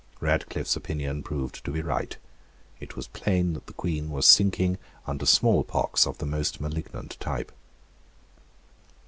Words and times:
Radcliffe's 0.19 0.75
opinion 0.75 1.21
proved 1.21 1.63
to 1.63 1.69
be 1.69 1.83
right. 1.83 2.17
It 2.79 2.95
was 2.95 3.07
plain 3.09 3.53
that 3.53 3.67
the 3.67 3.73
Queen 3.73 4.09
was 4.09 4.25
sinking 4.25 4.79
under 5.05 5.27
small 5.27 5.63
pox 5.63 6.07
of 6.07 6.17
the 6.17 6.25
most 6.25 6.59
malignant 6.59 7.19
type. 7.19 7.51